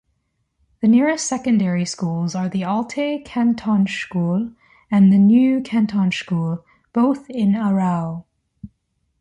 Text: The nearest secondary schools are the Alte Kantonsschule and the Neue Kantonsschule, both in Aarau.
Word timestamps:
The 0.81 0.87
nearest 0.87 1.27
secondary 1.27 1.85
schools 1.85 2.33
are 2.33 2.49
the 2.49 2.63
Alte 2.63 3.21
Kantonsschule 3.23 4.51
and 4.89 5.13
the 5.13 5.19
Neue 5.19 5.61
Kantonsschule, 5.61 6.63
both 6.91 7.29
in 7.29 7.51
Aarau. 7.53 8.23